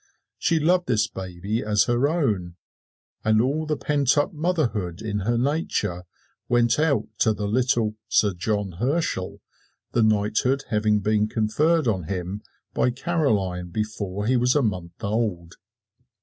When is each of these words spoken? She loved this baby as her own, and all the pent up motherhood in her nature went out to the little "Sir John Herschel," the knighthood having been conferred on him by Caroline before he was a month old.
She 0.39 0.59
loved 0.59 0.87
this 0.87 1.07
baby 1.07 1.61
as 1.63 1.83
her 1.83 2.07
own, 2.07 2.55
and 3.23 3.39
all 3.39 3.67
the 3.67 3.77
pent 3.77 4.17
up 4.17 4.33
motherhood 4.33 4.99
in 4.99 5.19
her 5.19 5.37
nature 5.37 6.05
went 6.49 6.79
out 6.79 7.03
to 7.19 7.33
the 7.35 7.47
little 7.47 7.93
"Sir 8.07 8.33
John 8.33 8.77
Herschel," 8.79 9.41
the 9.91 10.01
knighthood 10.01 10.63
having 10.69 11.01
been 11.01 11.27
conferred 11.27 11.87
on 11.87 12.05
him 12.05 12.41
by 12.73 12.89
Caroline 12.89 13.69
before 13.69 14.25
he 14.25 14.35
was 14.37 14.55
a 14.55 14.63
month 14.63 15.03
old. 15.03 15.53